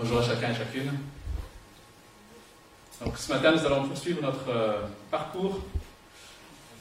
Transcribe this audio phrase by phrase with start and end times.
[0.00, 0.92] Bonjour à chacun et chacune.
[3.04, 5.58] Donc, ce matin, nous allons poursuivre notre euh, parcours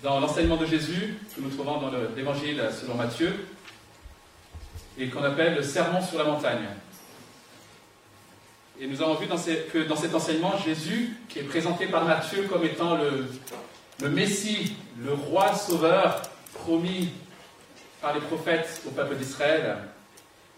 [0.04, 3.34] dans l'enseignement de Jésus que nous trouvons dans l'Évangile selon Matthieu
[5.00, 6.68] et qu'on appelle le Sermon sur la montagne.
[8.80, 12.66] Et nous avons vu que dans cet enseignement, Jésus, qui est présenté par Matthieu comme
[12.66, 13.00] étant
[14.00, 16.22] le Messie, le roi sauveur
[16.54, 17.10] promis
[18.00, 19.78] par les prophètes au peuple d'Israël,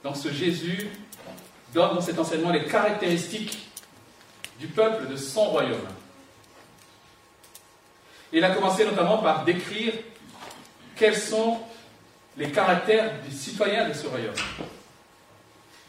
[0.04, 0.90] dans ce Jésus
[1.74, 3.70] donne dans cet enseignement les caractéristiques
[4.60, 5.88] du peuple de son royaume.
[8.32, 9.94] Il a commencé notamment par décrire
[10.96, 11.60] quels sont
[12.38, 14.36] les caractères des citoyens de ce royaume.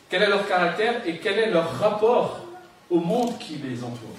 [0.08, 2.40] Quel est leur caractère et quel est leur rapport
[2.88, 4.16] au monde qui les entoure.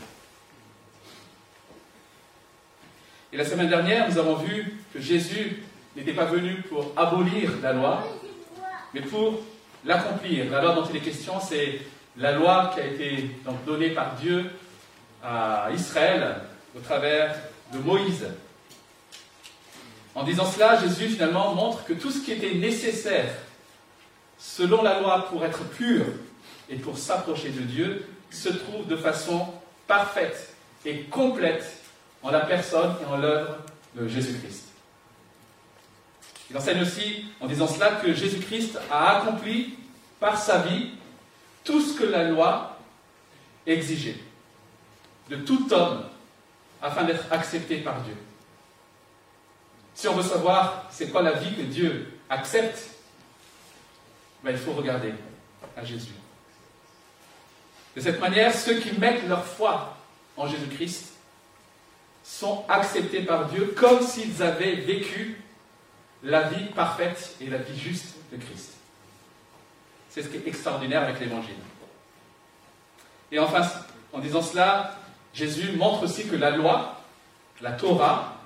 [3.33, 5.63] Et la semaine dernière, nous avons vu que Jésus
[5.95, 8.07] n'était pas venu pour abolir la loi,
[8.93, 9.39] mais pour
[9.85, 10.49] l'accomplir.
[10.51, 11.81] La loi dont il est question, c'est
[12.17, 14.45] la loi qui a été donc, donnée par Dieu
[15.23, 16.35] à Israël
[16.75, 17.35] au travers
[17.73, 18.25] de Moïse.
[20.13, 23.33] En disant cela, Jésus finalement montre que tout ce qui était nécessaire
[24.37, 26.05] selon la loi pour être pur
[26.69, 29.47] et pour s'approcher de Dieu se trouve de façon
[29.87, 31.65] parfaite et complète
[32.23, 33.57] en la personne et en l'œuvre
[33.95, 34.70] de Jésus-Christ.
[36.51, 39.73] Il enseigne aussi, en disant cela, que Jésus-Christ a accompli
[40.19, 40.89] par sa vie
[41.63, 42.77] tout ce que la loi
[43.65, 44.19] exigeait
[45.29, 46.03] de tout homme
[46.81, 48.15] afin d'être accepté par Dieu.
[49.95, 52.89] Si on veut savoir c'est quoi la vie que Dieu accepte,
[54.43, 55.13] ben, il faut regarder
[55.77, 56.13] à Jésus.
[57.95, 59.95] De cette manière, ceux qui mettent leur foi
[60.35, 61.13] en Jésus-Christ
[62.23, 65.40] sont acceptés par Dieu comme s'ils avaient vécu
[66.23, 68.73] la vie parfaite et la vie juste de Christ.
[70.09, 71.55] C'est ce qui est extraordinaire avec l'Évangile.
[73.31, 73.61] Et enfin,
[74.11, 74.97] en disant cela,
[75.33, 77.01] Jésus montre aussi que la loi,
[77.61, 78.37] la Torah,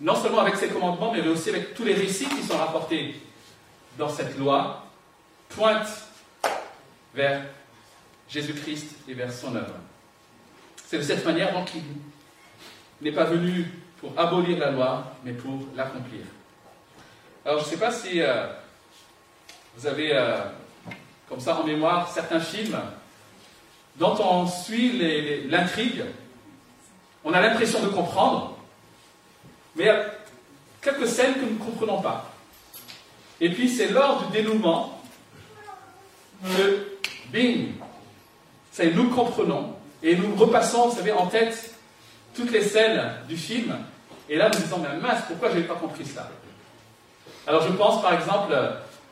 [0.00, 3.20] non seulement avec ses commandements, mais aussi avec tous les récits qui sont rapportés
[3.98, 4.84] dans cette loi,
[5.48, 5.88] pointe
[7.14, 7.42] vers
[8.28, 9.74] Jésus-Christ et vers son œuvre.
[10.86, 11.82] C'est de cette manière donc qu'il
[13.00, 13.66] n'est pas venu
[13.98, 16.22] pour abolir la loi, mais pour l'accomplir.
[17.44, 18.46] Alors je ne sais pas si euh,
[19.76, 20.38] vous avez euh,
[21.28, 22.78] comme ça en mémoire certains films
[23.96, 26.04] dont on suit l'intrigue,
[27.24, 28.56] on a l'impression de comprendre,
[29.74, 30.04] mais il y a
[30.80, 32.32] quelques scènes que nous ne comprenons pas.
[33.40, 35.02] Et puis c'est lors du dénouement
[36.44, 36.96] que,
[37.32, 37.72] bing,
[38.70, 41.74] ça, nous comprenons et nous repassons, vous savez, en tête
[42.36, 43.76] toutes les scènes du film.
[44.28, 46.30] Et là, nous disons, mais mince, pourquoi je n'ai pas compris cela
[47.46, 48.54] Alors je pense par exemple,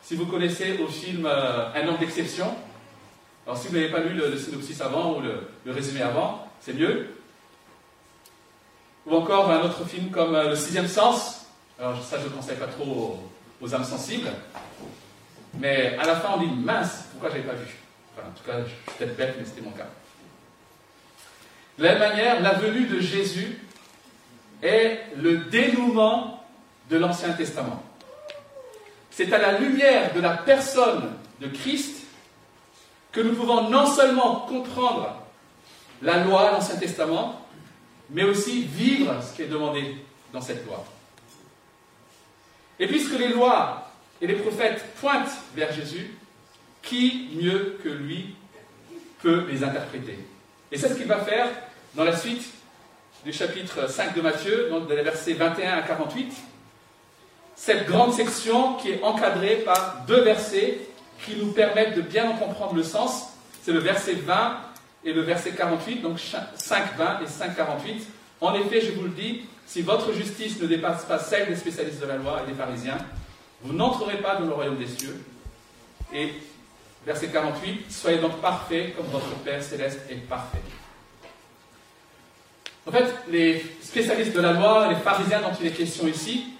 [0.02, 2.54] si vous connaissez au film euh, Un homme d'exception,
[3.46, 7.08] alors si vous n'avez pas lu le, synopsis avant ou le, résumé avant, c'est mieux.
[9.06, 11.46] Ou encore un autre film comme euh, Le sixième sens.
[11.78, 13.18] Alors ça, je ne conseille pas trop
[13.60, 14.28] aux, âmes sensibles.
[15.58, 17.66] Mais à la fin, on dit mince, pourquoi je n'avais pas vu?
[18.18, 19.88] En tout cas, je suis peut-être bête, mais c'était mon cas.
[21.78, 23.58] De la même manière, la venue de Jésus
[24.62, 26.44] est le dénouement
[26.90, 27.82] de l'Ancien Testament.
[29.10, 32.04] C'est à la lumière de la personne de Christ
[33.12, 35.16] que nous pouvons non seulement comprendre
[36.02, 37.46] la loi, l'Ancien Testament,
[38.10, 39.96] mais aussi vivre ce qui est demandé
[40.32, 40.84] dans cette loi.
[42.78, 43.90] Et puisque les lois
[44.22, 46.14] et les prophètes pointent vers Jésus,
[46.82, 48.34] qui mieux que lui
[49.22, 50.18] peut les interpréter?
[50.72, 51.48] Et c'est ce qu'il va faire
[51.94, 52.48] dans la suite
[53.24, 56.32] du chapitre 5 de Matthieu, donc des versets 21 à 48.
[57.62, 60.78] Cette grande section qui est encadrée par deux versets
[61.26, 63.34] qui nous permettent de bien en comprendre le sens.
[63.62, 64.56] C'est le verset 20
[65.04, 68.04] et le verset 48, donc 5.20 et 5.48.
[68.40, 72.00] En effet, je vous le dis, si votre justice ne dépasse pas celle des spécialistes
[72.00, 72.96] de la loi et des pharisiens,
[73.60, 75.22] vous n'entrerez pas dans le royaume des cieux.
[76.14, 76.32] Et
[77.04, 80.62] verset 48, soyez donc parfaits comme votre Père céleste est parfait.
[82.86, 86.54] En fait, les spécialistes de la loi, les pharisiens dont il est question ici,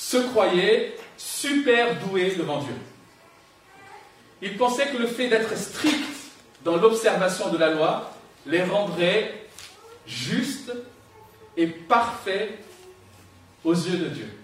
[0.00, 2.74] se croyaient super doués devant Dieu.
[4.40, 6.08] Ils pensaient que le fait d'être strict
[6.64, 8.10] dans l'observation de la loi
[8.46, 9.44] les rendrait
[10.06, 10.72] justes
[11.54, 12.58] et parfaits
[13.62, 14.38] aux yeux de Dieu.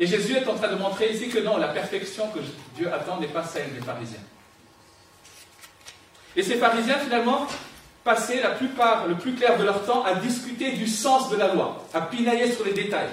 [0.00, 2.40] Et Jésus est en train de montrer ici que non, la perfection que
[2.74, 4.18] Dieu attend n'est pas celle des pharisiens.
[6.34, 7.46] Et ces pharisiens, finalement,
[8.02, 11.54] passaient la plupart, le plus clair de leur temps à discuter du sens de la
[11.54, 13.10] loi, à pinailler sur les détails.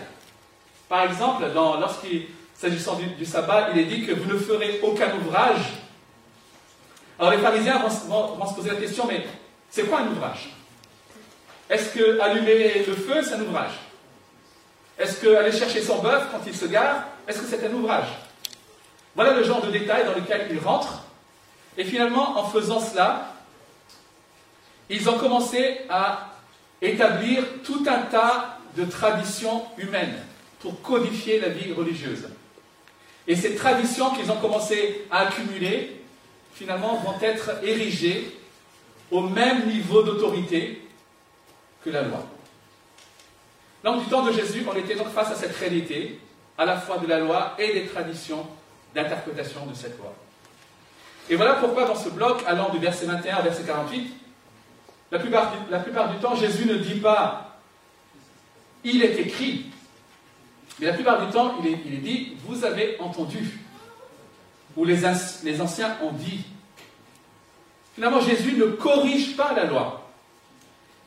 [0.88, 5.74] Par exemple, lorsqu'ils S'agissant du, sabbat, il est dit que vous ne ferez aucun ouvrage.
[7.20, 9.26] Alors les pharisiens vont, vont se poser la question, mais
[9.70, 10.52] c'est quoi un ouvrage?
[11.70, 13.74] Est-ce que allumer le feu, c'est un ouvrage?
[14.98, 18.08] Est-ce que aller chercher son bœuf quand il se gare, est-ce que c'est un ouvrage?
[19.16, 21.04] Voilà le genre de détails dans lequel ils rentrent.
[21.78, 23.34] Et finalement, en faisant cela,
[24.90, 26.30] ils ont commencé à
[26.82, 30.16] établir tout un tas de traditions humaines
[30.60, 32.28] pour codifier la vie religieuse.
[33.28, 36.02] Et ces traditions qu'ils ont commencé à accumuler,
[36.54, 38.38] finalement, vont être érigées
[39.12, 40.82] au même niveau d'autorité
[41.84, 42.26] que la loi.
[43.84, 46.20] Donc, du temps de Jésus, on était donc face à cette réalité,
[46.58, 48.48] à la fois de la loi et des traditions
[48.94, 50.14] d'interprétation de cette loi.
[51.30, 54.14] Et voilà pourquoi dans ce bloc, allant du verset 21 au verset 48,
[55.12, 57.46] la plupart, du, la plupart du temps, Jésus ne dit pas
[58.86, 59.66] il est écrit,
[60.80, 63.60] mais la plupart du temps, il est, dit vous avez entendu,
[64.76, 66.42] ou les, anciens ont dit.
[67.94, 70.12] Finalement, Jésus ne corrige pas la loi.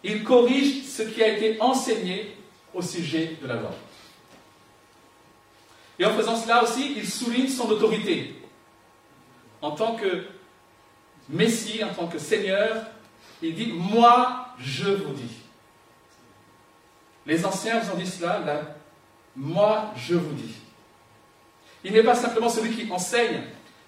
[0.03, 2.35] Il corrige ce qui a été enseigné
[2.73, 3.71] au sujet de la loi.
[5.99, 8.35] Et en faisant cela aussi, il souligne son autorité.
[9.61, 10.25] En tant que
[11.29, 12.87] Messie, en tant que Seigneur,
[13.43, 15.35] il dit Moi, je vous dis.
[17.27, 18.78] Les anciens vous ont dit cela,
[19.39, 20.55] moi, je vous dis.
[21.85, 23.43] Il n'est pas simplement celui qui enseigne,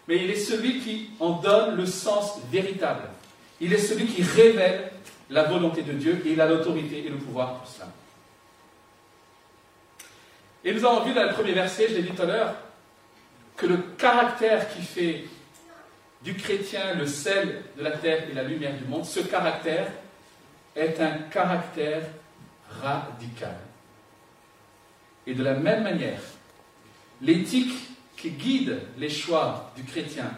[0.07, 3.09] mais il est celui qui en donne le sens véritable.
[3.61, 4.93] Il est celui qui révèle
[5.29, 7.89] la volonté de Dieu et il a l'autorité et le pouvoir pour cela.
[10.65, 12.55] Et nous avons vu dans le premier verset, je l'ai dit tout à l'heure,
[13.57, 15.25] que le caractère qui fait
[16.23, 19.89] du chrétien le sel de la terre et la lumière du monde, ce caractère
[20.77, 22.03] est un caractère
[22.83, 23.57] radical.
[25.31, 26.21] Et de la même manière,
[27.23, 27.73] l'éthique
[28.17, 30.29] qui guide les choix du chrétien,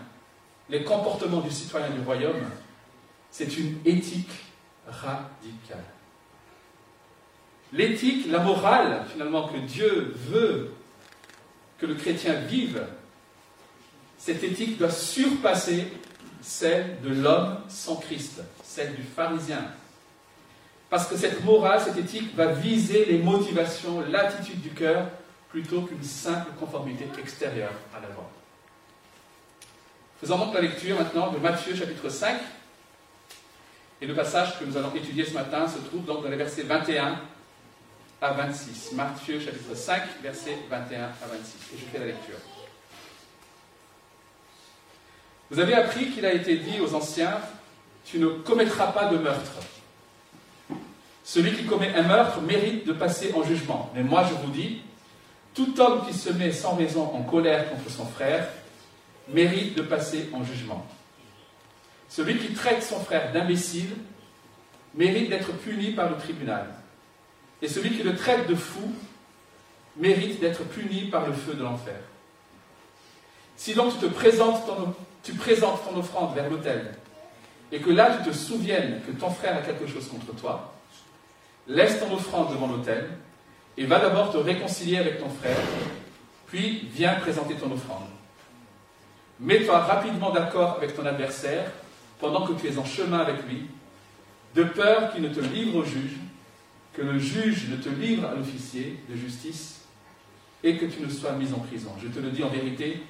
[0.68, 2.44] les comportements du citoyen du royaume,
[3.30, 4.28] c'est une éthique
[4.86, 5.84] radicale.
[7.72, 10.74] L'éthique, la morale, finalement, que Dieu veut
[11.78, 12.86] que le chrétien vive,
[14.18, 15.86] cette éthique doit surpasser
[16.42, 19.64] celle de l'homme sans Christ, celle du pharisien.
[20.92, 25.06] Parce que cette morale, cette éthique va viser les motivations, l'attitude du cœur,
[25.48, 28.28] plutôt qu'une simple conformité extérieure à la loi.
[30.20, 32.36] Faisons donc la lecture maintenant de Matthieu chapitre 5.
[34.02, 36.64] Et le passage que nous allons étudier ce matin se trouve donc dans les versets
[36.64, 37.18] 21
[38.20, 38.92] à 26.
[38.92, 41.74] Matthieu chapitre 5, versets 21 à 26.
[41.74, 42.36] Et je fais la lecture.
[45.50, 47.40] Vous avez appris qu'il a été dit aux anciens,
[48.04, 49.52] tu ne commettras pas de meurtre.
[51.24, 53.90] Celui qui commet un meurtre mérite de passer en jugement.
[53.94, 54.82] Mais moi je vous dis,
[55.54, 58.48] tout homme qui se met sans raison en colère contre son frère
[59.28, 60.86] mérite de passer en jugement.
[62.08, 63.96] Celui qui traite son frère d'imbécile
[64.94, 66.66] mérite d'être puni par le tribunal.
[67.60, 68.92] Et celui qui le traite de fou
[69.96, 72.00] mérite d'être puni par le feu de l'enfer.
[73.56, 76.94] Si donc tu te présentes ton, tu présentes ton offrande vers l'autel,
[77.70, 80.74] et que là tu te souviennes que ton frère a quelque chose contre toi,
[81.66, 83.08] laisse ton offrande devant l'autel,
[83.76, 85.56] et va d'abord te réconcilier avec ton frère,
[86.46, 88.04] puis viens présenter ton offrande.
[89.40, 91.70] Mets-toi rapidement d'accord avec ton adversaire
[92.20, 93.66] pendant que tu es en chemin avec lui,
[94.54, 96.16] de peur qu'il ne te livre au juge,
[96.92, 99.80] que le juge ne te livre à l'officier de justice
[100.62, 101.90] et que tu ne sois mis en prison.
[102.00, 103.02] Je te le dis en vérité,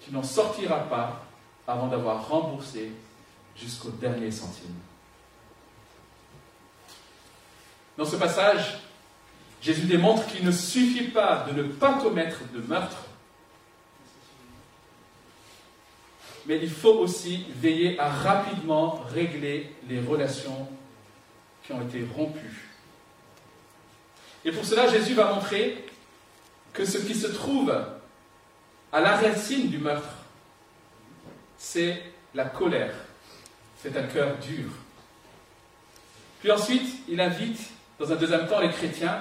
[0.00, 1.26] tu n'en sortiras pas
[1.66, 2.90] avant d'avoir remboursé
[3.54, 4.74] jusqu'au dernier centime.
[8.00, 8.78] Dans ce passage,
[9.60, 12.96] Jésus démontre qu'il ne suffit pas de ne pas commettre de meurtre,
[16.46, 20.66] mais il faut aussi veiller à rapidement régler les relations
[21.62, 22.70] qui ont été rompues.
[24.46, 25.84] Et pour cela, Jésus va montrer
[26.72, 27.70] que ce qui se trouve
[28.92, 30.14] à la racine du meurtre,
[31.58, 32.02] c'est
[32.34, 32.94] la colère.
[33.82, 34.70] C'est un cœur dur.
[36.40, 37.60] Puis ensuite, il invite,
[38.00, 39.18] dans un deuxième temps, les chrétiens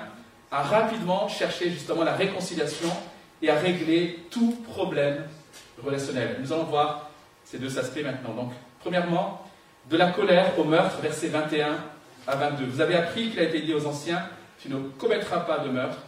[0.51, 2.89] à rapidement chercher justement la réconciliation
[3.41, 5.25] et à régler tout problème
[5.83, 6.37] relationnel.
[6.41, 7.09] Nous allons voir
[7.43, 8.33] ces deux aspects maintenant.
[8.33, 9.45] Donc, premièrement,
[9.89, 11.75] de la colère au meurtre, versets 21
[12.25, 12.65] à 22.
[12.65, 14.23] Vous avez appris qu'il a été dit aux anciens,
[14.59, 15.99] tu ne commettras pas de meurtre.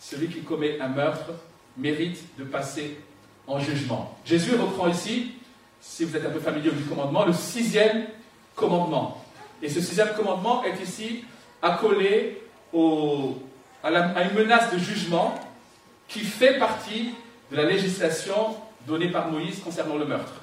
[0.00, 1.30] Celui qui commet un meurtre
[1.76, 2.98] mérite de passer
[3.46, 4.16] en jugement.
[4.24, 5.32] Jésus reprend ici
[5.80, 8.06] si vous êtes un peu familier du commandement, le sixième
[8.54, 9.22] commandement.
[9.62, 11.24] Et ce sixième commandement est ici
[11.64, 12.42] accolé
[13.82, 15.34] à, une menace de jugement
[16.06, 17.14] qui fait partie
[17.50, 18.56] de la législation
[18.86, 20.34] donnée par Moïse concernant le meurtre.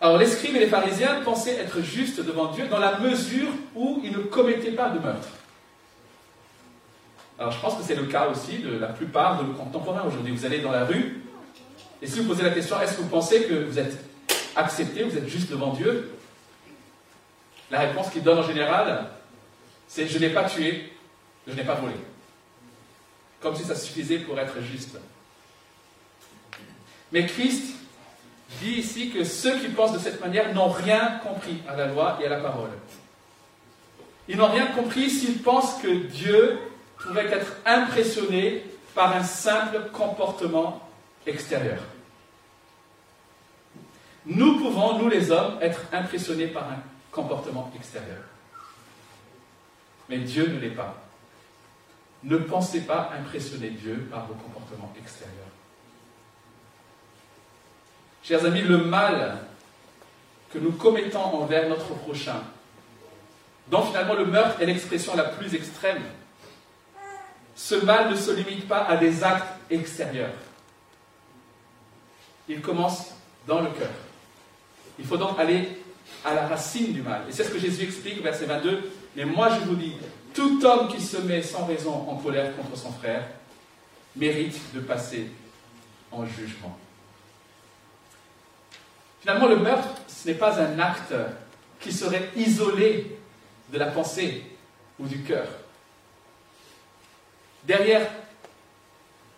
[0.00, 4.00] Alors les scribes et les pharisiens pensaient être justes devant Dieu dans la mesure où
[4.04, 5.28] ils ne commettaient pas de meurtre.
[7.38, 10.34] Alors je pense que c'est le cas aussi de la plupart de nos contemporains aujourd'hui.
[10.34, 11.22] Vous allez dans la rue,
[12.02, 13.96] et si vous posez la question, est-ce que vous pensez que vous êtes
[14.56, 16.10] accepté, vous êtes juste devant Dieu?
[17.72, 19.06] La réponse qu'il donne en général,
[19.88, 20.92] c'est je n'ai pas tué,
[21.48, 21.94] je n'ai pas volé.
[23.40, 24.98] Comme si ça suffisait pour être juste.
[27.10, 27.74] Mais Christ
[28.60, 32.18] dit ici que ceux qui pensent de cette manière n'ont rien compris à la loi
[32.20, 32.70] et à la parole.
[34.28, 36.58] Ils n'ont rien compris s'ils pensent que Dieu
[36.98, 38.64] pourrait être impressionné
[38.94, 40.86] par un simple comportement
[41.26, 41.78] extérieur.
[44.26, 48.22] Nous pouvons, nous les hommes, être impressionnés par un comportement extérieur.
[50.08, 50.96] Mais Dieu ne l'est pas.
[52.24, 55.36] Ne pensez pas impressionner Dieu par vos comportements extérieurs.
[58.22, 59.38] Chers amis, le mal
[60.52, 62.42] que nous commettons envers notre prochain,
[63.68, 66.02] dont finalement le meurtre est l'expression la plus extrême,
[67.54, 70.34] ce mal ne se limite pas à des actes extérieurs.
[72.48, 73.12] Il commence
[73.46, 73.90] dans le cœur.
[74.98, 75.81] Il faut donc aller
[76.24, 77.22] à la racine du mal.
[77.28, 78.90] Et c'est ce que Jésus explique, verset 22.
[79.16, 79.94] Mais moi je vous dis,
[80.34, 83.26] tout homme qui se met sans raison en colère contre son frère
[84.16, 85.28] mérite de passer
[86.10, 86.76] en jugement.
[89.20, 91.14] Finalement, le meurtre, ce n'est pas un acte
[91.80, 93.16] qui serait isolé
[93.72, 94.42] de la pensée
[94.98, 95.46] ou du cœur.
[97.64, 98.08] Derrière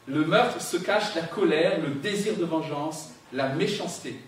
[0.06, 4.18] le meurtre se cache la colère, le désir de vengeance, la méchanceté.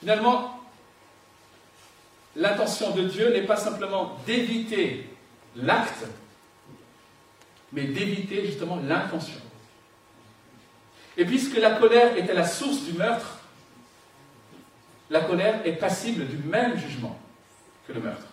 [0.00, 0.60] Finalement,
[2.36, 5.08] l'intention de Dieu n'est pas simplement d'éviter
[5.56, 6.04] l'acte,
[7.72, 9.40] mais d'éviter justement l'intention.
[11.16, 13.38] Et puisque la colère est à la source du meurtre,
[15.10, 17.18] la colère est passible du même jugement
[17.86, 18.26] que le meurtre.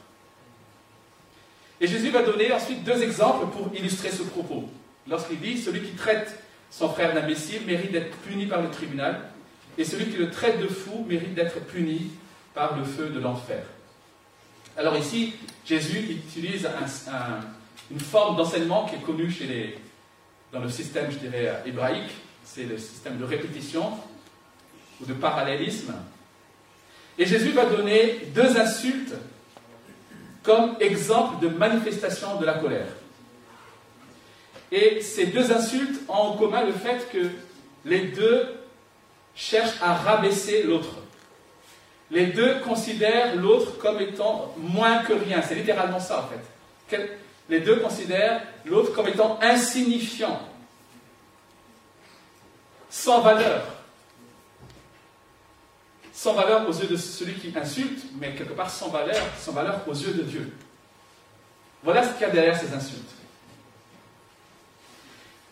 [1.81, 4.69] Et Jésus va donner ensuite deux exemples pour illustrer ce propos.
[5.07, 9.21] Lorsqu'il dit Celui qui traite son frère d'imbécile mérite d'être puni par le tribunal,
[9.77, 12.11] et celui qui le traite de fou mérite d'être puni
[12.53, 13.63] par le feu de l'enfer.
[14.77, 15.33] Alors ici,
[15.65, 16.67] Jésus utilise
[17.91, 19.33] une forme d'enseignement qui est connue
[20.51, 22.11] dans le système, je dirais, hébraïque,
[22.43, 23.91] c'est le système de répétition
[25.01, 25.93] ou de parallélisme.
[27.17, 29.15] Et Jésus va donner deux insultes
[30.43, 32.87] comme exemple de manifestation de la colère.
[34.71, 37.29] Et ces deux insultes ont en commun le fait que
[37.85, 38.47] les deux
[39.35, 40.95] cherchent à rabaisser l'autre.
[42.11, 45.41] Les deux considèrent l'autre comme étant moins que rien.
[45.41, 47.09] C'est littéralement ça en fait.
[47.49, 50.39] Les deux considèrent l'autre comme étant insignifiant,
[52.89, 53.63] sans valeur.
[56.13, 59.81] Sans valeur aux yeux de celui qui insulte, mais quelque part sans valeur, sans valeur
[59.87, 60.53] aux yeux de Dieu.
[61.83, 63.11] Voilà ce qu'il y a derrière ces insultes.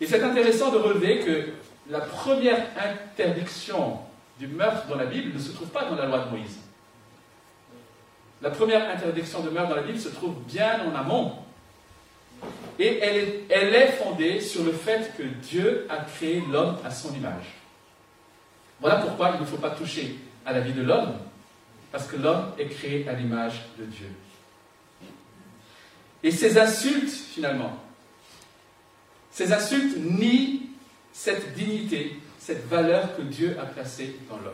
[0.00, 1.50] Et c'est intéressant de relever que
[1.88, 3.98] la première interdiction
[4.38, 6.58] du meurtre dans la Bible ne se trouve pas dans la loi de Moïse.
[8.42, 11.36] La première interdiction de meurtre dans la Bible se trouve bien en amont.
[12.78, 17.14] Et elle est, elle fondée sur le fait que Dieu a créé l'homme à son
[17.14, 17.54] image.
[18.80, 21.14] Voilà pourquoi il ne faut pas toucher à la vie de l'homme,
[21.92, 24.10] parce que l'homme est créé à l'image de Dieu.
[26.22, 27.78] Et ces insultes, finalement,
[29.30, 30.60] ces insultes nient
[31.14, 34.52] cette dignité, cette valeur que Dieu a placée dans l'homme,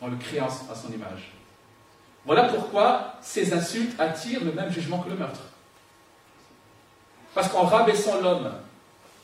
[0.00, 1.32] en le créant à son image.
[2.24, 5.40] Voilà pourquoi ces insultes attirent le même jugement que le meurtre.
[7.34, 8.52] Parce qu'en rabaissant l'homme,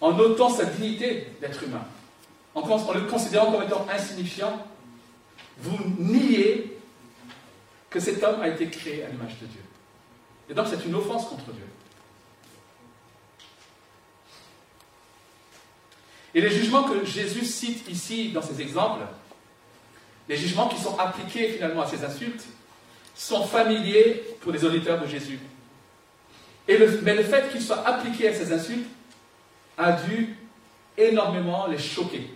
[0.00, 1.84] en ôtant sa dignité d'être humain,
[2.54, 4.66] en, le considérant comme étant insignifiant,
[5.58, 6.76] vous niez
[7.88, 9.62] que cet homme a été créé à l'image de Dieu.
[10.50, 11.66] Et donc c'est une offense contre Dieu.
[16.35, 19.03] Et les jugements que Jésus cite ici dans ces exemples,
[20.29, 22.45] les jugements qui sont appliqués finalement à ces insultes,
[23.14, 25.38] sont familiers pour les auditeurs de Jésus.
[26.67, 26.76] Mais
[27.14, 28.88] le fait qu'ils soient appliqués à ces insultes
[29.79, 30.37] a dû
[30.97, 32.31] énormément les choquer.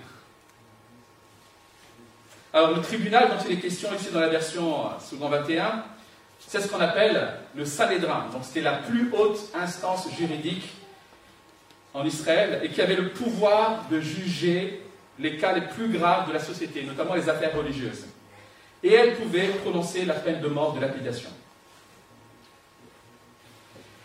[2.52, 5.84] Alors le tribunal dont il est question ici dans la version second 21,
[6.38, 8.26] c'est ce qu'on appelle le Sanhédrin.
[8.32, 10.64] Donc c'était la plus haute instance juridique
[11.98, 14.80] en Israël et qui avait le pouvoir de juger
[15.18, 18.06] les cas les plus graves de la société, notamment les affaires religieuses.
[18.84, 21.30] Et elle pouvait prononcer la peine de mort de lapidation.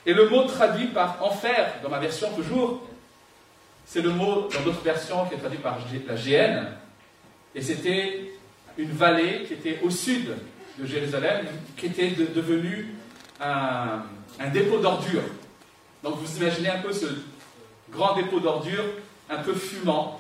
[0.08, 2.82] Et le mot traduit par enfer, dans ma version toujours,
[3.86, 6.66] c'est le mot dans d'autres versions qui est traduit par la GN,
[7.54, 8.32] et c'était
[8.78, 10.34] une vallée qui était au sud
[10.80, 11.46] de Jérusalem,
[11.78, 12.96] qui était devenue
[13.40, 14.02] un,
[14.40, 15.22] un dépôt d'ordures.
[16.02, 17.06] Donc vous imaginez un peu ce
[17.94, 18.86] grand dépôt d'ordures,
[19.30, 20.20] un peu fumant.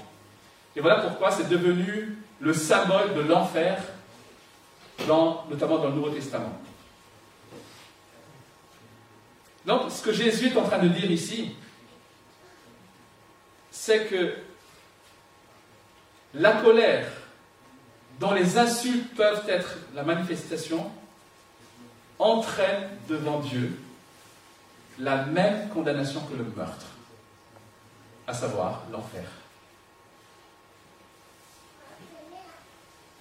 [0.75, 3.81] Et voilà pourquoi c'est devenu le symbole de l'enfer,
[5.07, 6.59] notamment dans le Nouveau Testament.
[9.65, 11.55] Donc ce que Jésus est en train de dire ici,
[13.71, 14.33] c'est que
[16.33, 17.07] la colère
[18.19, 20.91] dont les insultes peuvent être la manifestation
[22.19, 23.77] entraîne devant Dieu
[24.99, 26.85] la même condamnation que le meurtre,
[28.27, 29.25] à savoir l'enfer.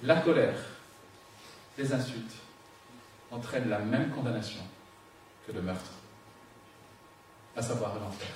[0.03, 0.59] La colère,
[1.79, 2.35] les insultes
[3.31, 4.63] entraînent la même condamnation
[5.47, 5.93] que le meurtre,
[7.57, 8.29] à savoir l'enfer.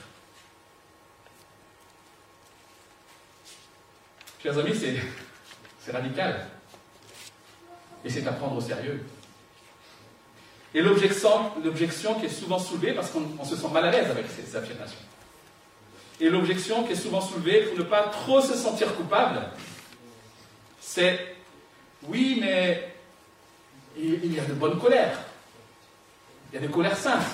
[4.43, 6.49] Chers amis, c'est radical.
[8.05, 9.05] Et c'est à prendre au sérieux.
[10.73, 14.55] Et l'objection qui est souvent soulevée, parce qu'on se sent mal à l'aise avec ces
[14.55, 15.01] affirmations,
[16.21, 19.43] et l'objection qui est souvent soulevée pour ne pas trop se sentir coupable,
[20.81, 21.37] c'est
[22.05, 22.95] oui, mais
[23.99, 25.19] il y a de bonnes colères.
[26.51, 27.25] Il y a des colères saintes.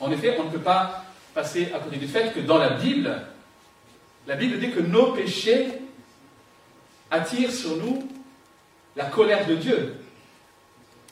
[0.00, 3.26] En effet, on ne peut pas passer à côté du fait que dans la Bible,
[4.26, 5.68] la Bible dit que nos péchés
[7.10, 8.08] attirent sur nous
[8.96, 9.96] la colère de Dieu.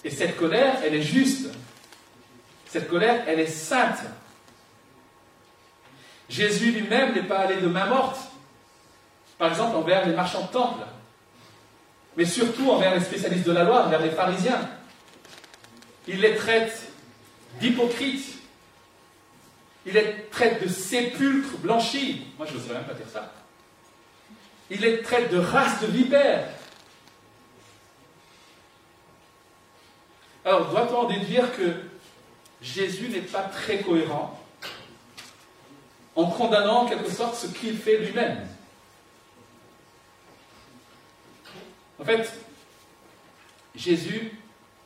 [0.05, 1.49] Et cette colère, elle est juste.
[2.67, 4.03] Cette colère, elle est sainte.
[6.33, 8.19] Jésus lui-même n'est pas allé de main morte.
[9.37, 10.83] Par exemple, envers les marchands de temple.
[12.17, 14.67] Mais surtout envers les spécialistes de la loi, envers les pharisiens.
[16.09, 16.91] Il les traite
[17.61, 18.39] d'hypocrites.
[19.85, 22.27] Il les traite de sépulcres blanchis.
[22.39, 23.31] Moi, je ne saurais même pas dire ça.
[24.71, 26.49] Il les traite de race de vipères.
[30.47, 31.75] Alors, doit-on déduire que
[32.63, 34.42] Jésus n'est pas très cohérent
[36.15, 38.47] en condamnant en quelque sorte ce qu'il fait lui-même
[42.03, 42.33] En fait,
[43.77, 44.33] Jésus,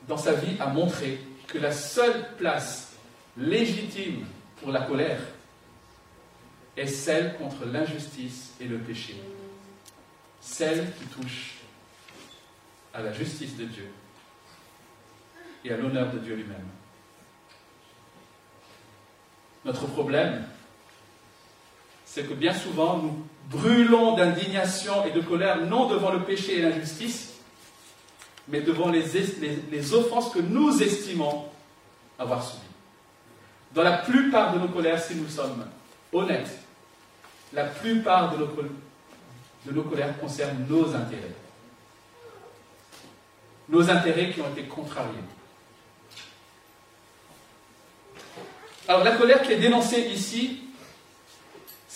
[0.07, 2.93] dans sa vie, a montré que la seule place
[3.39, 4.27] légitime
[4.61, 5.21] pour la colère
[6.77, 9.17] est celle contre l'injustice et le péché.
[10.43, 11.55] Celle qui touche
[12.93, 13.91] à la justice de Dieu
[15.65, 16.69] et à l'honneur de Dieu lui-même.
[19.65, 20.45] Notre problème,
[22.07, 26.62] c'est que bien souvent, nous brûlons d'indignation et de colère, non devant le péché et
[26.62, 27.35] l'injustice,
[28.49, 31.45] mais devant les, offenses que nous estimons
[32.19, 32.62] avoir subies.
[33.75, 35.66] Dans la plupart de nos colères, si nous sommes
[36.12, 36.59] honnêtes,
[37.53, 41.35] la plupart de nos colères concernent nos intérêts.
[43.69, 45.11] Nos intérêts qui ont été contrariés.
[48.88, 50.65] Alors la colère qui est dénoncée ici,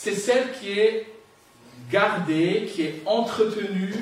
[0.03, 1.07] c'est celle qui est
[1.91, 3.95] gardée, qui est entretenue,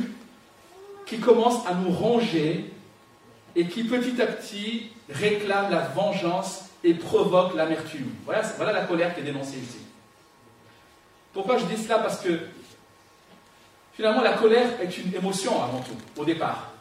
[1.05, 2.67] qui commence à nous ronger
[3.57, 8.13] et qui petit à petit réclame la vengeance et provoque l'amertume.
[8.25, 9.79] Voilà, la colère qui est dénoncée ici.
[11.33, 11.99] Pourquoi je dis cela?
[11.99, 12.39] Parce que
[13.95, 16.75] finalement la colère est une émotion avant tout, au départ.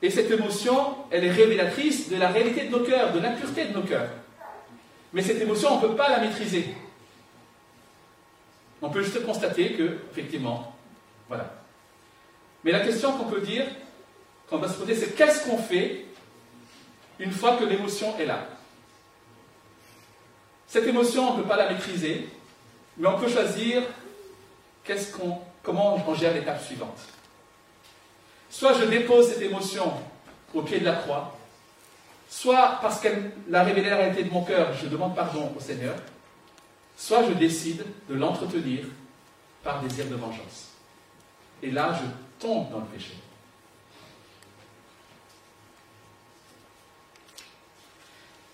[0.00, 3.74] Et cette émotion, elle est révélatrice de la réalité de nos cœurs, de l'impureté de
[3.74, 4.08] nos cœurs.
[5.12, 6.74] Mais cette émotion, on ne peut pas la maîtriser.
[8.82, 10.74] On peut juste constater que, effectivement,
[11.28, 11.52] voilà.
[12.64, 13.66] Mais la question qu'on peut dire,
[14.48, 16.06] qu'on va se poser, c'est qu'est-ce qu'on fait
[17.18, 18.46] une fois que l'émotion est là?
[20.66, 22.28] Cette émotion, on ne peut pas la maîtriser,
[22.96, 23.82] mais on peut choisir
[24.84, 26.98] qu'est-ce qu'on, comment on gère l'étape suivante.
[28.48, 29.92] Soit je dépose cette émotion
[30.54, 31.36] au pied de la croix,
[32.30, 35.96] soit parce qu'elle a révélé la réalité de mon cœur, je demande pardon au Seigneur,
[36.96, 38.84] soit je décide de l'entretenir
[39.64, 40.68] par désir de vengeance.
[41.62, 42.06] Et là, je
[42.38, 43.14] tombe dans le péché.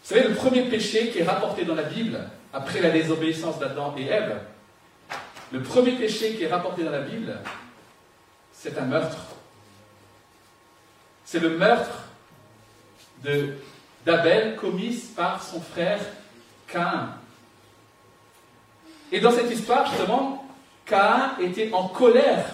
[0.03, 2.19] Vous savez, le premier péché qui est rapporté dans la Bible,
[2.53, 4.41] après la désobéissance d'Adam et Ève,
[5.53, 7.39] le premier péché qui est rapporté dans la Bible,
[8.53, 9.19] c'est un meurtre.
[11.25, 12.06] C'est le meurtre
[14.05, 16.01] d'Abel commis par son frère
[16.69, 17.11] Cain.
[19.13, 20.45] Et dans cette histoire, justement,
[20.85, 22.45] Cain était en colère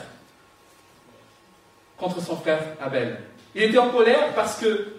[1.96, 3.20] contre son frère Abel.
[3.54, 4.94] Il était en colère parce que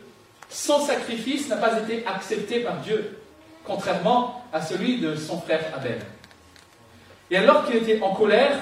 [0.50, 3.20] son sacrifice n'a pas été accepté par Dieu,
[3.66, 6.00] contrairement à celui de son frère Abel.
[7.30, 8.58] Et alors qu'il était en colère,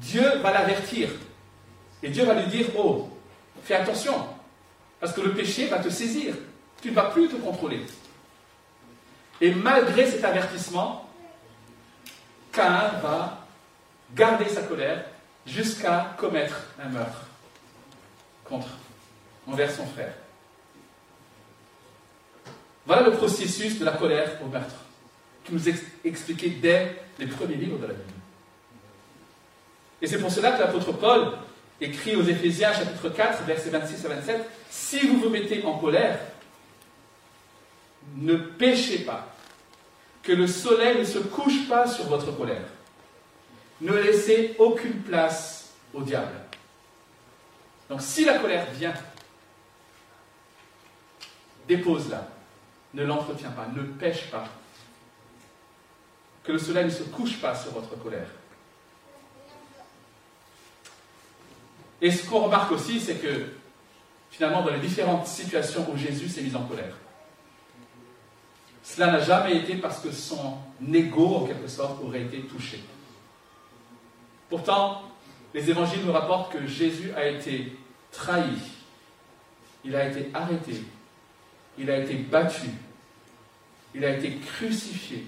[0.00, 1.08] Dieu va l'avertir.
[2.02, 3.08] Et Dieu va lui dire, oh,
[3.62, 4.14] fais attention,
[5.00, 6.34] parce que le péché va te saisir.
[6.86, 7.80] Tu ne vas plus te contrôler.
[9.40, 11.10] Et malgré cet avertissement,
[12.52, 13.44] Cain va
[14.14, 15.04] garder sa colère
[15.44, 17.26] jusqu'à commettre un meurtre
[18.44, 18.68] contre,
[19.48, 20.12] envers son frère.
[22.86, 24.76] Voilà le processus de la colère au meurtre,
[25.42, 28.12] qui nous est expliqué dès les premiers livres de la Bible.
[30.00, 31.32] Et c'est pour cela que l'apôtre Paul
[31.80, 36.16] écrit aux Éphésiens chapitre 4, versets 26 à 27, Si vous vous mettez en colère,
[38.14, 39.28] ne péchez pas,
[40.22, 42.66] que le soleil ne se couche pas sur votre colère.
[43.80, 46.34] Ne laissez aucune place au diable.
[47.88, 48.94] Donc si la colère vient,
[51.68, 52.26] dépose-la,
[52.94, 54.48] ne l'entretiens pas, ne pêche pas.
[56.42, 58.28] Que le soleil ne se couche pas sur votre colère.
[62.00, 63.46] Et ce qu'on remarque aussi, c'est que
[64.30, 66.94] finalement, dans les différentes situations où Jésus s'est mis en colère,
[68.86, 70.58] cela n'a jamais été parce que son
[70.92, 72.80] ego, en quelque sorte, aurait été touché.
[74.48, 75.02] Pourtant,
[75.52, 77.76] les évangiles nous rapportent que Jésus a été
[78.12, 78.44] trahi,
[79.84, 80.84] il a été arrêté,
[81.76, 82.68] il a été battu,
[83.92, 85.26] il a été crucifié.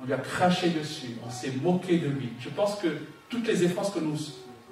[0.00, 2.30] On lui a craché dessus, on s'est moqué de lui.
[2.40, 2.88] Je pense que
[3.28, 4.16] toutes les effrances que nous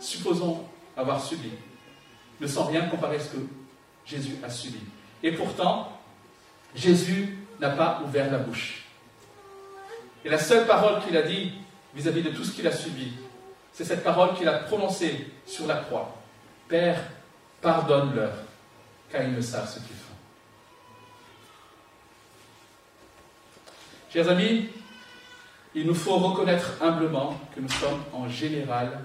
[0.00, 0.64] supposons
[0.96, 1.52] avoir subies
[2.40, 3.46] ne sont rien comparé à ce que
[4.06, 4.80] Jésus a subi.
[5.22, 5.97] Et pourtant,
[6.74, 8.84] Jésus n'a pas ouvert la bouche.
[10.24, 11.52] Et la seule parole qu'il a dit
[11.94, 13.12] vis-à-vis de tout ce qu'il a subi,
[13.72, 16.16] c'est cette parole qu'il a prononcée sur la croix.
[16.68, 17.00] Père,
[17.60, 18.32] pardonne-leur,
[19.10, 20.14] car ils ne savent ce qu'ils font.
[24.12, 24.68] Chers amis,
[25.74, 29.00] il nous faut reconnaître humblement que nous sommes en général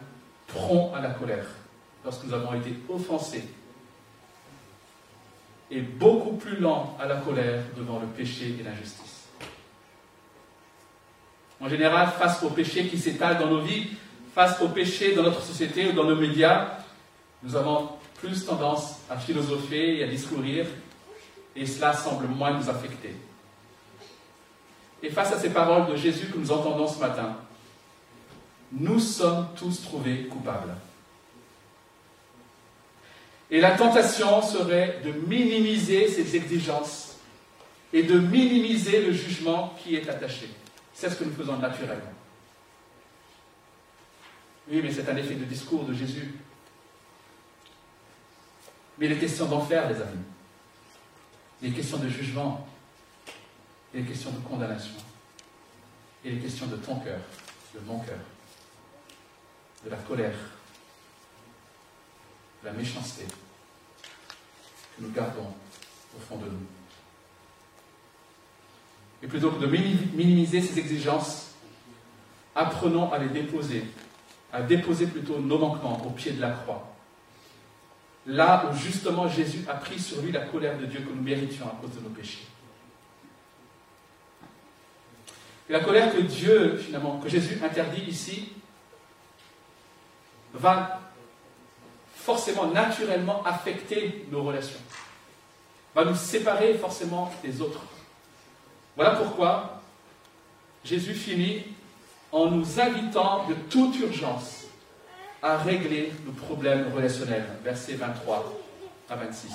[0.47, 1.45] prompts à la colère
[2.03, 3.47] lorsque nous avons été offensés
[5.73, 9.27] et beaucoup plus lents à la colère devant le péché et l'injustice.
[11.59, 13.87] En général, face au péché qui s'étale dans nos vies,
[14.35, 16.77] face au péché dans notre société ou dans nos médias,
[17.41, 20.65] nous avons plus tendance à philosopher et à discourir,
[21.55, 23.15] et cela semble moins nous affecter.
[25.01, 27.35] Et face à ces paroles de Jésus que nous entendons ce matin,
[28.71, 30.75] nous sommes tous trouvés coupables.
[33.51, 37.17] Et la tentation serait de minimiser ces exigences
[37.91, 40.49] et de minimiser le jugement qui est attaché.
[40.93, 42.13] C'est ce que nous faisons naturellement.
[44.69, 46.33] Oui, mais c'est un effet de discours de Jésus.
[48.97, 50.23] Mais il est question d'enfer, les amis.
[51.61, 52.67] Il est question de jugement.
[53.93, 54.95] Il est question de condamnation.
[56.25, 57.19] Il est question de ton cœur,
[57.75, 58.17] de mon cœur,
[59.83, 60.35] de la colère,
[62.63, 63.25] la méchanceté
[64.95, 65.53] que nous gardons
[66.15, 66.65] au fond de nous.
[69.21, 71.51] Et plutôt que de minimiser ces exigences,
[72.55, 73.85] apprenons à les déposer,
[74.51, 76.89] à déposer plutôt nos manquements au pied de la croix.
[78.25, 81.65] Là où justement Jésus a pris sur lui la colère de Dieu que nous méritions
[81.65, 82.45] à cause de nos péchés.
[85.69, 88.51] La colère que Dieu, finalement, que Jésus interdit ici,
[90.53, 91.02] va
[92.23, 94.79] forcément, naturellement affecter nos relations,
[95.93, 97.81] va nous séparer forcément des autres.
[98.95, 99.81] Voilà pourquoi
[100.85, 101.63] Jésus finit
[102.31, 104.63] en nous invitant de toute urgence
[105.41, 107.45] à régler nos problèmes relationnels.
[107.63, 108.53] Versets 23
[109.09, 109.51] à 26.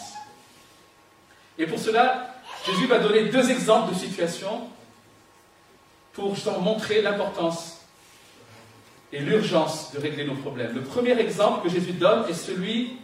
[1.59, 2.35] Et pour cela,
[2.67, 4.69] Jésus va donner deux exemples de situations
[6.13, 7.78] pour justement montrer l'importance
[9.13, 10.75] et l'urgence de régler nos problèmes.
[10.75, 12.99] Le premier exemple que Jésus donne est celui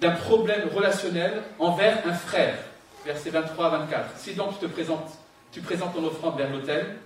[0.00, 2.58] d'un problème relationnel envers un frère.
[3.04, 4.18] Versets 23 à 24.
[4.18, 5.10] Si donc tu te présentes,
[5.52, 6.96] tu présentes ton offrande vers l'autel,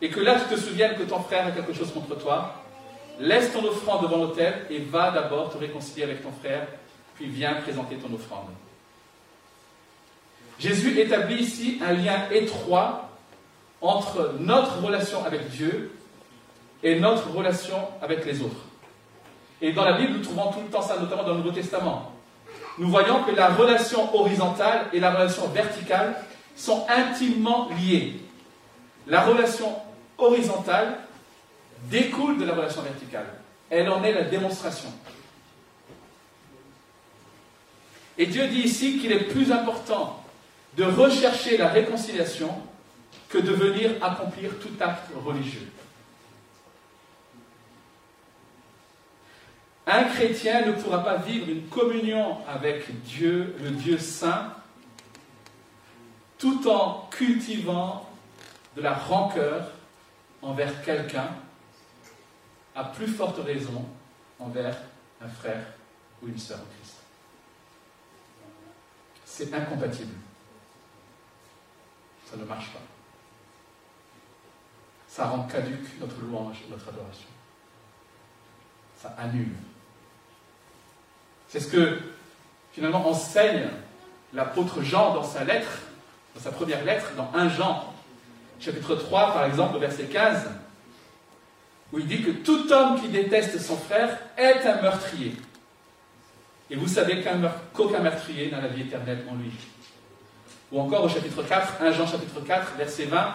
[0.00, 2.62] et que là tu te souviennes que ton frère a quelque chose contre toi,
[3.18, 6.66] laisse ton offrande devant l'autel et va d'abord te réconcilier avec ton frère,
[7.14, 8.48] puis viens présenter ton offrande.
[10.58, 13.10] Jésus établit ici un lien étroit
[13.80, 15.90] entre notre relation avec Dieu
[16.84, 18.60] et notre relation avec les autres.
[19.62, 22.12] Et dans la Bible, nous trouvons tout le temps ça, notamment dans le Nouveau Testament.
[22.78, 26.14] Nous voyons que la relation horizontale et la relation verticale
[26.54, 28.20] sont intimement liées.
[29.06, 29.74] La relation
[30.18, 30.98] horizontale
[31.84, 33.26] découle de la relation verticale.
[33.70, 34.90] Elle en est la démonstration.
[38.18, 40.22] Et Dieu dit ici qu'il est plus important
[40.76, 42.50] de rechercher la réconciliation
[43.28, 45.68] que de venir accomplir tout acte religieux.
[49.86, 54.54] Un chrétien ne pourra pas vivre une communion avec Dieu, le Dieu saint,
[56.38, 58.08] tout en cultivant
[58.76, 59.70] de la rancœur
[60.40, 61.28] envers quelqu'un,
[62.74, 63.84] à plus forte raison
[64.38, 64.76] envers
[65.22, 65.64] un frère
[66.22, 66.96] ou une sœur en Christ.
[69.24, 70.14] C'est incompatible.
[72.24, 72.80] Ça ne marche pas.
[75.08, 77.28] Ça rend caduque notre louange, notre adoration.
[78.96, 79.54] Ça annule.
[81.54, 81.98] C'est ce que
[82.72, 83.68] finalement enseigne
[84.32, 85.70] l'apôtre Jean dans sa lettre,
[86.34, 87.94] dans sa première lettre, dans 1 Jean,
[88.58, 90.50] chapitre 3 par exemple, verset 15,
[91.92, 95.36] où il dit que tout homme qui déteste son frère est un meurtrier.
[96.70, 99.52] Et vous savez qu'aucun meurtrier n'a la vie éternelle en lui.
[100.72, 103.32] Ou encore au chapitre 4, 1 Jean chapitre 4, verset 20,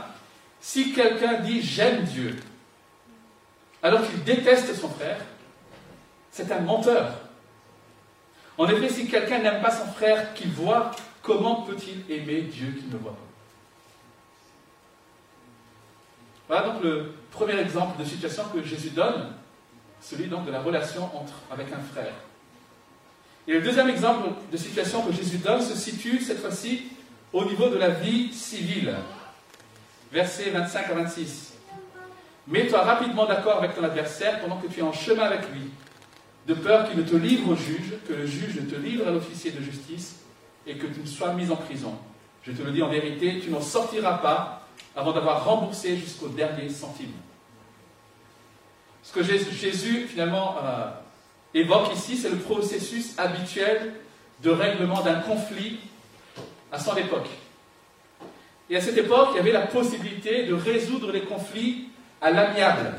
[0.60, 2.38] si quelqu'un dit j'aime Dieu,
[3.82, 5.20] alors qu'il déteste son frère,
[6.32, 7.29] c'est un menteur.
[8.60, 10.92] En effet, si quelqu'un n'aime pas son frère qu'il voit,
[11.22, 13.18] comment peut-il aimer Dieu qu'il ne voit pas?
[16.50, 19.32] Voilà donc le premier exemple de situation que Jésus donne,
[20.02, 22.12] celui donc de la relation entre, avec un frère.
[23.48, 26.90] Et le deuxième exemple de situation que Jésus donne se situe cette fois-ci
[27.32, 28.94] au niveau de la vie civile.
[30.12, 31.54] Versets 25 à 26.
[32.48, 35.72] Mets-toi rapidement d'accord avec ton adversaire pendant que tu es en chemin avec lui
[36.50, 39.12] de peur qu'il ne te livre au juge, que le juge ne te livre à
[39.12, 40.16] l'officier de justice
[40.66, 41.94] et que tu ne sois mis en prison.
[42.42, 46.68] Je te le dis en vérité, tu n'en sortiras pas avant d'avoir remboursé jusqu'au dernier
[46.70, 47.12] centime.
[49.04, 50.90] Ce que Jésus finalement euh,
[51.54, 53.94] évoque ici, c'est le processus habituel
[54.42, 55.78] de règlement d'un conflit
[56.72, 57.30] à son époque.
[58.72, 61.90] Et à cette époque, il y avait la possibilité de résoudre les conflits
[62.22, 62.96] à l'amiable.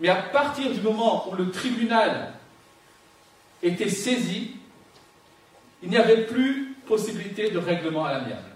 [0.00, 2.34] Mais à partir du moment où le tribunal
[3.62, 4.56] était saisi,
[5.82, 8.50] il n'y avait plus possibilité de règlement à l'amiable.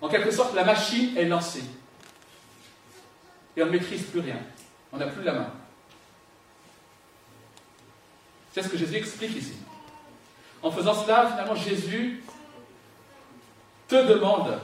[0.00, 1.64] En quelque sorte, la machine est lancée.
[3.56, 4.38] Et on ne maîtrise plus rien.
[4.92, 5.50] On n'a plus la main.
[8.52, 9.56] C'est ce que Jésus explique ici.
[10.62, 12.22] En faisant cela, finalement, Jésus
[13.86, 14.58] te demande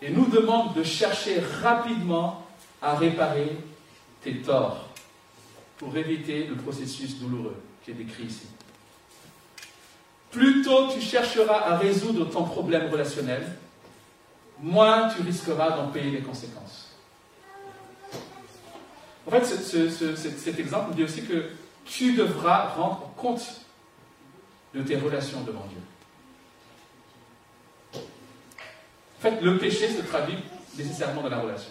[0.00, 2.46] et nous demande de chercher rapidement
[2.80, 3.56] à réparer
[4.22, 4.91] tes torts
[5.82, 8.46] pour éviter le processus douloureux qui est décrit ici.
[10.30, 13.44] Plus tôt tu chercheras à résoudre ton problème relationnel,
[14.60, 16.94] moins tu risqueras d'en payer les conséquences.
[19.26, 21.50] En fait, cet exemple dit aussi que
[21.84, 23.62] tu devras rendre compte
[24.74, 25.80] de tes relations devant Dieu.
[29.18, 30.38] En fait, le péché se traduit
[30.76, 31.70] nécessairement dans la relation.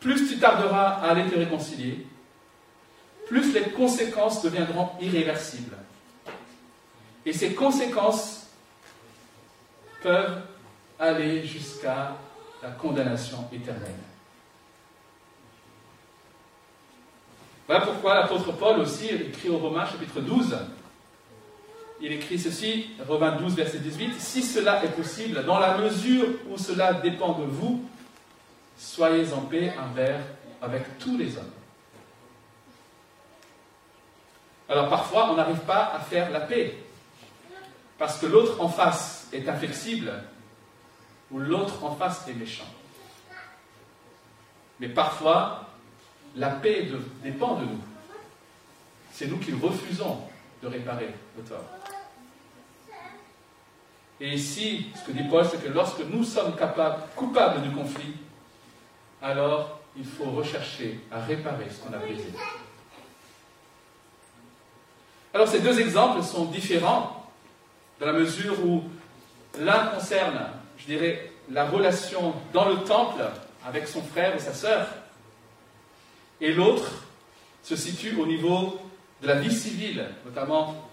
[0.00, 2.06] Plus tu tarderas à aller te réconcilier,
[3.26, 5.76] plus les conséquences deviendront irréversibles.
[7.26, 8.46] Et ces conséquences
[10.02, 10.40] peuvent
[10.98, 12.16] aller jusqu'à
[12.62, 13.92] la condamnation éternelle.
[17.66, 20.56] Voilà pourquoi l'apôtre Paul aussi écrit au Romains chapitre 12.
[22.00, 26.56] Il écrit ceci, Romains 12, verset 18, Si cela est possible, dans la mesure où
[26.56, 27.84] cela dépend de vous,
[28.78, 30.20] soyez en paix envers
[30.62, 31.50] avec tous les hommes.
[34.68, 36.76] Alors parfois, on n'arrive pas à faire la paix,
[37.98, 40.12] parce que l'autre en face est inflexible,
[41.30, 42.68] ou l'autre en face est méchant.
[44.80, 45.66] Mais parfois,
[46.36, 46.88] la paix
[47.22, 47.80] dépend de nous.
[49.12, 50.20] C'est nous qui refusons
[50.62, 51.64] de réparer le tort.
[54.20, 58.14] Et ici, ce que dit Paul, c'est que lorsque nous sommes capables, coupables du conflit,
[59.22, 62.32] alors il faut rechercher à réparer ce qu'on a brisé.
[65.34, 67.26] Alors ces deux exemples sont différents
[68.00, 68.84] dans la mesure où
[69.58, 70.46] l'un concerne,
[70.78, 73.22] je dirais, la relation dans le temple
[73.66, 74.86] avec son frère et sa sœur,
[76.40, 77.04] et l'autre
[77.62, 78.80] se situe au niveau
[79.20, 80.88] de la vie civile, notamment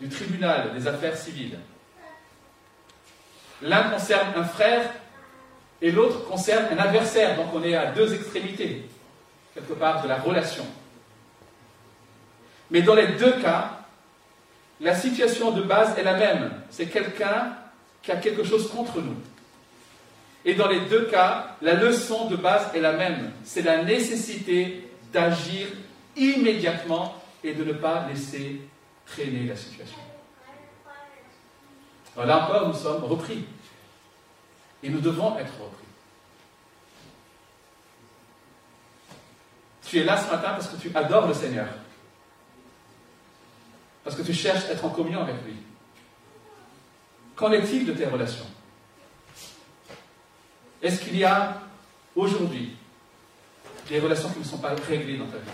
[0.00, 1.58] du tribunal des affaires civiles.
[3.60, 4.90] L'un concerne un frère
[5.80, 7.36] et l'autre concerne un adversaire.
[7.36, 8.88] Donc on est à deux extrémités,
[9.54, 10.66] quelque part, de la relation.
[12.70, 13.78] Mais dans les deux cas,
[14.80, 16.50] la situation de base est la même.
[16.70, 17.52] C'est quelqu'un
[18.02, 19.16] qui a quelque chose contre nous.
[20.44, 23.32] Et dans les deux cas, la leçon de base est la même.
[23.44, 25.66] C'est la nécessité d'agir
[26.16, 28.60] immédiatement et de ne pas laisser
[29.06, 29.98] traîner la situation.
[32.16, 33.44] Alors là encore, nous sommes repris.
[34.82, 35.84] Et nous devons être repris.
[39.84, 41.68] Tu es là ce matin parce que tu adores le Seigneur.
[44.04, 45.56] Parce que tu cherches à être en communion avec lui.
[47.34, 48.46] Qu'en est-il de tes relations?
[50.82, 51.62] Est-ce qu'il y a
[52.14, 52.76] aujourd'hui
[53.88, 55.50] des relations qui ne sont pas réglées dans ta vie?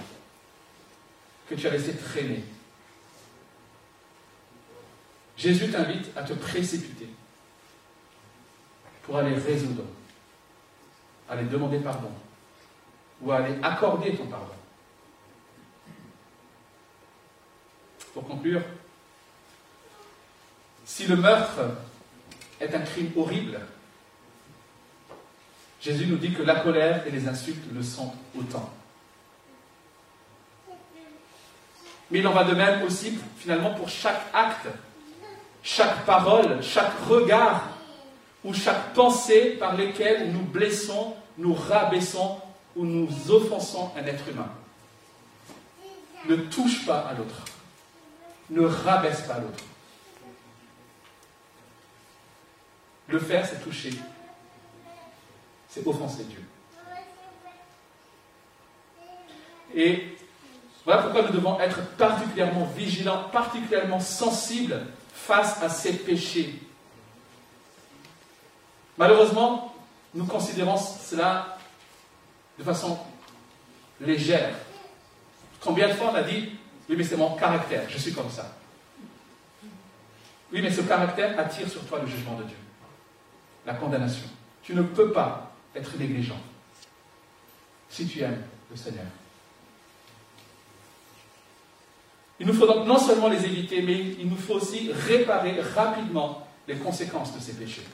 [1.49, 2.45] Que tu as laissé traîner?
[5.37, 7.09] Jésus t'invite à te précipiter
[9.05, 9.83] pour aller résoudre,
[11.29, 12.11] aller demander pardon
[13.21, 14.47] ou aller accorder ton pardon.
[18.13, 18.63] Pour conclure,
[20.85, 21.61] si le meurtre
[22.61, 23.61] est un crime horrible,
[25.81, 28.73] Jésus nous dit que la colère et les insultes le sont autant.
[32.11, 34.69] Mais il en va de même aussi, finalement, pour chaque acte,
[35.63, 37.74] chaque parole, chaque regard
[38.45, 42.41] ou chaque pensée par lesquelles nous blessons, nous rabaissons
[42.77, 44.51] ou nous offensons un être humain.
[46.29, 47.45] Ne touche pas à l'autre.
[48.51, 49.65] Ne rabaisse pas l'autre.
[53.09, 53.93] Le faire, c'est toucher.
[55.69, 56.43] C'est offenser Dieu.
[59.75, 60.17] Et
[60.85, 66.61] voilà pourquoi nous devons être particulièrement vigilants, particulièrement sensibles face à ces péchés.
[68.97, 69.75] Malheureusement,
[70.15, 71.59] nous considérons cela
[72.59, 72.99] de façon
[74.01, 74.55] légère.
[75.61, 76.51] Combien de fois on a dit,
[76.89, 78.55] oui mais c'est mon caractère, je suis comme ça.
[80.53, 82.57] Oui mais ce caractère attire sur toi le jugement de Dieu
[83.67, 84.27] la condamnation.
[84.63, 86.39] Tu ne peux pas être négligent
[87.89, 89.07] si tu aimes le Seigneur.
[92.41, 96.47] Il nous faut donc non seulement les éviter, mais il nous faut aussi réparer rapidement
[96.67, 97.85] les conséquences de ces péchés.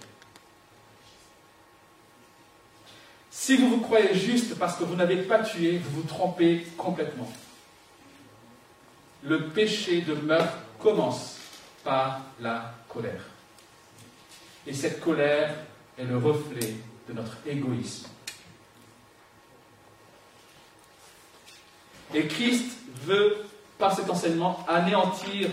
[3.31, 7.31] Si vous vous croyez juste parce que vous n'avez pas tué, vous vous trompez complètement.
[9.23, 11.37] Le péché de meurtre commence
[11.85, 13.23] par la colère.
[14.67, 15.55] Et cette colère
[15.97, 16.75] est le reflet
[17.09, 18.09] de notre égoïsme.
[22.13, 22.73] Et Christ
[23.05, 23.37] veut,
[23.79, 25.49] par cet enseignement, anéantir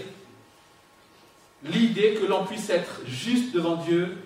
[1.63, 4.17] l'idée que l'on puisse être juste devant Dieu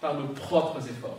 [0.00, 1.18] par nos propres efforts.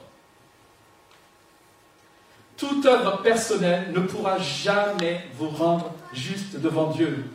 [2.62, 7.26] Toute œuvre personnelle ne pourra jamais vous rendre juste devant Dieu.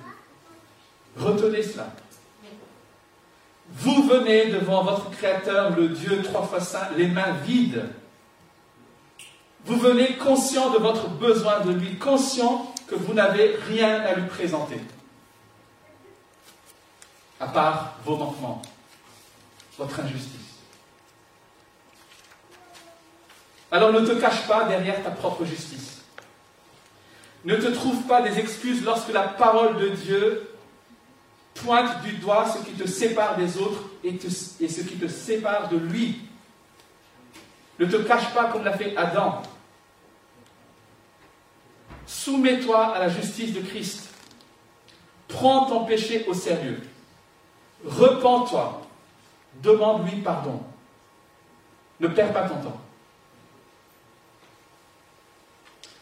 [1.17, 1.89] Retenez cela.
[3.71, 7.87] Vous venez devant votre Créateur, le Dieu trois fois saint, les mains vides.
[9.65, 14.29] Vous venez conscient de votre besoin de lui, conscient que vous n'avez rien à lui
[14.29, 14.81] présenter,
[17.41, 18.62] à part vos manquements,
[19.77, 20.46] votre injustice.
[23.70, 26.02] Alors ne te cache pas derrière ta propre justice.
[27.44, 30.50] Ne te trouve pas des excuses lorsque la parole de Dieu
[31.55, 35.76] pointe du doigt ce qui te sépare des autres et, ce qui te sépare de
[35.76, 36.20] lui.
[37.79, 39.42] Ne te cache pas comme l'a fait Adam.
[42.07, 44.09] Soumets-toi à la justice de Christ.
[45.29, 46.81] Prends ton péché au sérieux.
[47.85, 48.83] Repends-toi.
[49.62, 50.62] Demande-lui pardon.
[52.00, 52.81] Ne perds pas ton temps.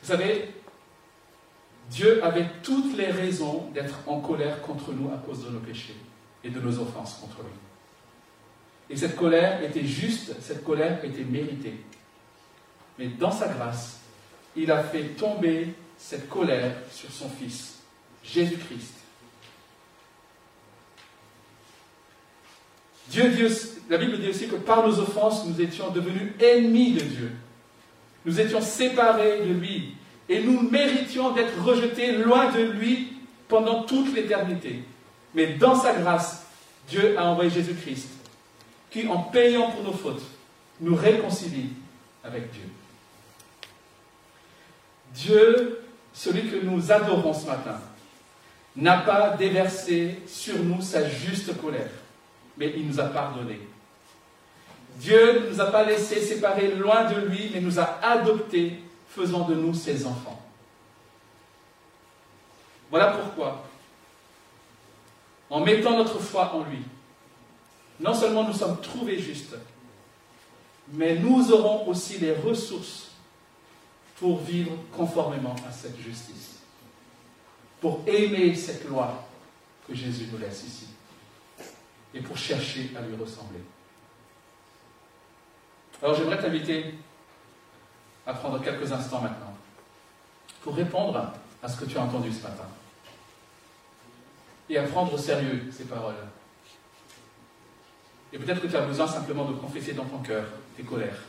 [0.05, 0.51] Vous savez,
[1.91, 5.97] Dieu avait toutes les raisons d'être en colère contre nous à cause de nos péchés
[6.45, 7.55] et de nos offenses contre lui.
[8.91, 11.81] Et cette colère était juste, cette colère était méritée.
[12.99, 14.01] Mais dans sa grâce,
[14.55, 17.79] il a fait tomber cette colère sur son Fils,
[18.23, 18.93] Jésus-Christ.
[23.09, 23.49] Dieu
[23.89, 27.31] la Bible dit aussi que par nos offenses, nous étions devenus ennemis de Dieu.
[28.25, 29.95] Nous étions séparés de lui
[30.29, 33.13] et nous méritions d'être rejetés loin de lui
[33.49, 34.83] pendant toute l'éternité.
[35.35, 36.47] Mais dans sa grâce,
[36.89, 38.09] Dieu a envoyé Jésus-Christ,
[38.91, 40.23] qui, en payant pour nos fautes,
[40.81, 41.71] nous réconcilie
[42.23, 42.69] avec Dieu.
[45.15, 45.81] Dieu,
[46.13, 47.81] celui que nous adorons ce matin,
[48.77, 51.91] n'a pas déversé sur nous sa juste colère,
[52.57, 53.61] mais il nous a pardonné.
[54.97, 59.47] Dieu ne nous a pas laissés séparer loin de lui, mais nous a adoptés faisant
[59.49, 60.41] de nous ses enfants.
[62.91, 63.65] Voilà pourquoi,
[65.51, 66.83] en mettant notre foi en lui,
[68.01, 69.57] non seulement nous sommes trouvés justes,
[70.93, 73.11] mais nous aurons aussi les ressources
[74.17, 76.59] pour vivre conformément à cette justice,
[77.81, 79.27] pour aimer cette loi
[79.89, 80.87] que Jésus nous laisse ici,
[82.15, 83.61] et pour chercher à lui ressembler.
[86.03, 86.95] Alors j'aimerais t'inviter
[88.27, 89.55] à prendre quelques instants maintenant
[90.63, 91.33] pour répondre
[91.63, 92.69] à ce que tu as entendu ce matin
[94.69, 96.15] et à prendre au sérieux ces paroles.
[98.33, 100.45] Et peut-être que tu as besoin simplement de confesser dans ton cœur
[100.77, 101.23] tes colères,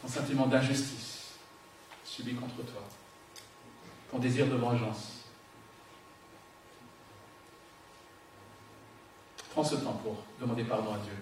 [0.00, 1.32] ton sentiment d'injustice
[2.04, 2.82] subi contre toi,
[4.10, 5.22] ton désir de vengeance.
[9.50, 11.12] Prends ce temps pour demander pardon à Dieu.